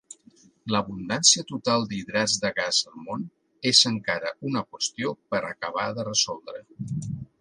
[0.75, 3.27] L'abundància total d'hidrats de gas al món
[3.73, 6.65] és encara una qüestió per acabar de resoldre.